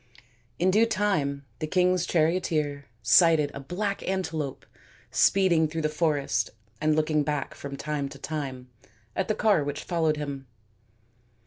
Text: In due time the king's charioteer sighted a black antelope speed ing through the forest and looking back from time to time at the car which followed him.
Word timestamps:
In 0.57 0.71
due 0.71 0.87
time 0.87 1.45
the 1.59 1.67
king's 1.67 2.07
charioteer 2.07 2.85
sighted 3.03 3.51
a 3.53 3.59
black 3.59 4.01
antelope 4.09 4.65
speed 5.11 5.51
ing 5.53 5.67
through 5.67 5.83
the 5.83 5.89
forest 5.89 6.49
and 6.81 6.95
looking 6.95 7.21
back 7.21 7.53
from 7.53 7.77
time 7.77 8.09
to 8.09 8.17
time 8.17 8.67
at 9.15 9.27
the 9.27 9.35
car 9.35 9.63
which 9.63 9.83
followed 9.83 10.17
him. 10.17 10.47